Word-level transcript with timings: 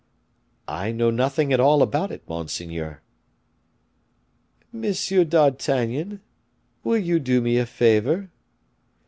"I 0.67 0.91
know 0.91 1.11
nothing 1.11 1.53
at 1.53 1.59
all 1.59 1.83
about 1.83 2.09
it, 2.11 2.27
monseigneur." 2.27 3.03
"Monsieur 4.71 5.23
d'Artagnan, 5.23 6.21
will 6.83 6.97
you 6.97 7.19
do 7.19 7.39
me 7.39 7.59
a 7.59 7.67
favor?" 7.67 8.31